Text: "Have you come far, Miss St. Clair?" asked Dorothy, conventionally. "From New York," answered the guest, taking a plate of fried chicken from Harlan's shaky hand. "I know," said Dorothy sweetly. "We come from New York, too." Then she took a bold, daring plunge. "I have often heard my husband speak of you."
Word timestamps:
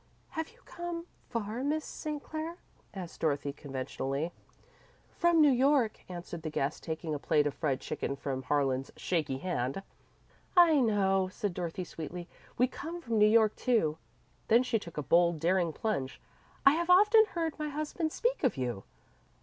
"Have 0.29 0.49
you 0.49 0.57
come 0.65 1.05
far, 1.29 1.63
Miss 1.63 1.85
St. 1.85 2.23
Clair?" 2.23 2.57
asked 2.91 3.19
Dorothy, 3.19 3.53
conventionally. 3.53 4.31
"From 5.11 5.39
New 5.39 5.51
York," 5.51 5.99
answered 6.09 6.41
the 6.41 6.49
guest, 6.49 6.81
taking 6.81 7.13
a 7.13 7.19
plate 7.19 7.45
of 7.45 7.53
fried 7.53 7.79
chicken 7.81 8.15
from 8.15 8.41
Harlan's 8.41 8.89
shaky 8.97 9.37
hand. 9.37 9.83
"I 10.57 10.79
know," 10.79 11.27
said 11.29 11.53
Dorothy 11.53 11.83
sweetly. 11.83 12.27
"We 12.57 12.65
come 12.65 12.99
from 12.99 13.19
New 13.19 13.29
York, 13.29 13.55
too." 13.55 13.99
Then 14.47 14.63
she 14.63 14.79
took 14.79 14.97
a 14.97 15.03
bold, 15.03 15.39
daring 15.39 15.71
plunge. 15.71 16.19
"I 16.65 16.71
have 16.71 16.89
often 16.89 17.23
heard 17.35 17.59
my 17.59 17.69
husband 17.69 18.11
speak 18.11 18.43
of 18.43 18.57
you." 18.57 18.85